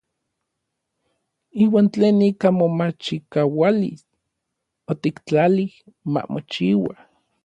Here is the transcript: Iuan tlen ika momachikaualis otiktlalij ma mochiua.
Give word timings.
Iuan 1.63 1.87
tlen 1.93 2.19
ika 2.29 2.47
momachikaualis 2.59 4.01
otiktlalij 4.91 5.73
ma 6.11 6.21
mochiua. 6.33 6.93